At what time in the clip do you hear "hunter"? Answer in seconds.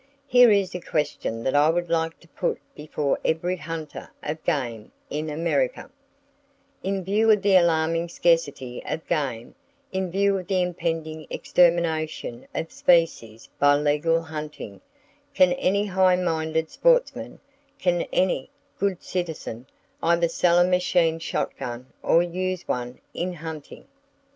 3.57-4.09